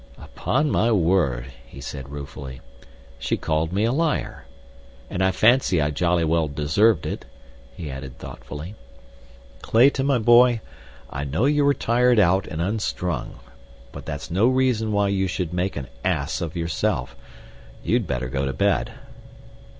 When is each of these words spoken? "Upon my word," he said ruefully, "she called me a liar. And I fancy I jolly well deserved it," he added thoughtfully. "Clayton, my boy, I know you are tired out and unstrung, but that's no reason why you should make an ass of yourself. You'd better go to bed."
"Upon 0.17 0.71
my 0.71 0.91
word," 0.91 1.53
he 1.63 1.79
said 1.79 2.09
ruefully, 2.09 2.59
"she 3.19 3.37
called 3.37 3.71
me 3.71 3.83
a 3.83 3.91
liar. 3.91 4.45
And 5.11 5.23
I 5.23 5.29
fancy 5.29 5.79
I 5.79 5.91
jolly 5.91 6.23
well 6.25 6.47
deserved 6.47 7.05
it," 7.05 7.23
he 7.77 7.91
added 7.91 8.17
thoughtfully. 8.17 8.73
"Clayton, 9.61 10.07
my 10.07 10.17
boy, 10.17 10.59
I 11.11 11.23
know 11.23 11.45
you 11.45 11.67
are 11.67 11.73
tired 11.75 12.17
out 12.17 12.47
and 12.47 12.59
unstrung, 12.59 13.41
but 13.91 14.07
that's 14.07 14.31
no 14.31 14.47
reason 14.47 14.91
why 14.91 15.09
you 15.09 15.27
should 15.27 15.53
make 15.53 15.75
an 15.75 15.85
ass 16.03 16.41
of 16.41 16.55
yourself. 16.55 17.15
You'd 17.83 18.07
better 18.07 18.27
go 18.27 18.45
to 18.45 18.53
bed." 18.53 18.93